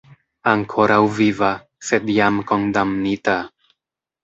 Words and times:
Ankoraŭ 0.51 0.97
viva, 1.17 1.51
sed 1.91 2.11
jam 2.17 2.41
kondamnita. 2.55 3.39